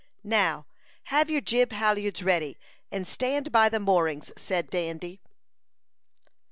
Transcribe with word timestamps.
"Now, 0.23 0.65
have 1.13 1.29
your 1.29 1.41
jib 1.41 1.71
halyards 1.71 2.23
ready, 2.23 2.57
and 2.91 3.07
stand 3.07 3.51
by 3.51 3.69
the 3.69 3.79
moorings," 3.79 4.31
said 4.35 4.71
Dandy. 4.71 5.21